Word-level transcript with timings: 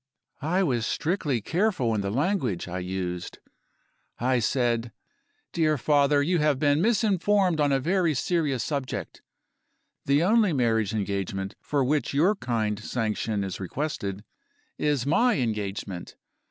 I 0.41 0.63
was 0.63 0.87
strictly 0.87 1.41
careful 1.41 1.93
in 1.93 2.01
the 2.01 2.09
language 2.09 2.67
I 2.67 2.79
used. 2.79 3.37
I 4.17 4.39
said: 4.39 4.91
'Dear 5.53 5.77
father, 5.77 6.23
you 6.23 6.39
have 6.39 6.57
been 6.57 6.81
misinformed 6.81 7.59
on 7.61 7.71
a 7.71 7.79
very 7.79 8.15
serious 8.15 8.63
subject. 8.63 9.21
The 10.07 10.23
only 10.23 10.53
marriage 10.53 10.95
engagement 10.95 11.53
for 11.61 11.83
which 11.83 12.15
your 12.15 12.33
kind 12.35 12.83
sanction 12.83 13.43
is 13.43 13.59
requested, 13.59 14.23
is 14.79 15.05
my 15.05 15.35
engagement. 15.35 16.15